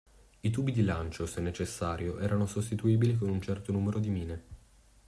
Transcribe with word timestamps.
I 0.39 0.49
tubi 0.49 0.71
di 0.71 0.81
lancio, 0.81 1.27
se 1.27 1.41
necessario, 1.41 2.17
erano 2.17 2.47
sostituibili 2.47 3.15
con 3.19 3.29
un 3.29 3.39
certo 3.39 3.71
numero 3.71 3.99
di 3.99 4.09
mine. 4.09 4.43